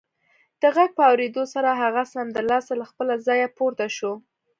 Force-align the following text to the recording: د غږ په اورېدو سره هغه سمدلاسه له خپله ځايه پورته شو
د 0.61 0.63
غږ 0.75 0.89
په 0.97 1.03
اورېدو 1.09 1.43
سره 1.53 1.69
هغه 1.81 2.03
سمدلاسه 2.13 2.73
له 2.81 2.85
خپله 2.91 3.13
ځايه 3.27 3.47
پورته 3.57 3.87
شو 3.97 4.11